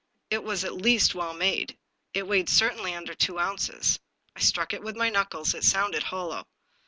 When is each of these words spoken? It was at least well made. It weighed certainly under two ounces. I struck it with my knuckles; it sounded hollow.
It 0.31 0.43
was 0.43 0.63
at 0.63 0.73
least 0.73 1.13
well 1.13 1.35
made. 1.35 1.77
It 2.15 2.25
weighed 2.27 2.49
certainly 2.49 2.95
under 2.95 3.13
two 3.13 3.37
ounces. 3.37 3.99
I 4.35 4.39
struck 4.39 4.73
it 4.73 4.81
with 4.81 4.97
my 4.97 5.09
knuckles; 5.11 5.53
it 5.53 5.63
sounded 5.63 6.01
hollow. 6.01 6.43